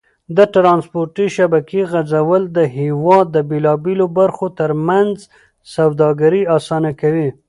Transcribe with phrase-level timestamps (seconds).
[0.37, 5.15] د ترانسپورتي شبکې غځول د هېواد د بېلابېلو برخو تر منځ
[5.75, 7.29] سوداګري اسانه کوي.